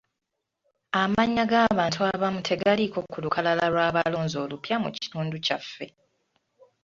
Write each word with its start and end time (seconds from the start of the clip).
Amannya 1.01 1.43
g'abantu 1.51 1.99
abamu 2.11 2.39
tegaaliko 2.47 2.99
ku 3.11 3.17
lukalala 3.23 3.65
lw'abalonzi 3.71 4.35
olupya 4.43 4.75
mu 4.83 4.89
kitundu 4.97 5.35
kyaffe. 5.45 5.85